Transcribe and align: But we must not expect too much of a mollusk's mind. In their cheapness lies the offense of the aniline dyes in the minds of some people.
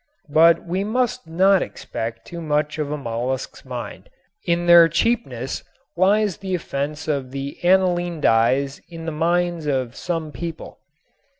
But 0.33 0.65
we 0.65 0.83
must 0.83 1.27
not 1.27 1.61
expect 1.61 2.25
too 2.25 2.41
much 2.41 2.79
of 2.79 2.91
a 2.91 2.97
mollusk's 2.97 3.63
mind. 3.63 4.09
In 4.47 4.65
their 4.65 4.89
cheapness 4.89 5.63
lies 5.95 6.37
the 6.37 6.55
offense 6.55 7.07
of 7.07 7.29
the 7.29 7.59
aniline 7.63 8.19
dyes 8.19 8.81
in 8.89 9.05
the 9.05 9.11
minds 9.11 9.67
of 9.67 9.95
some 9.95 10.31
people. 10.31 10.79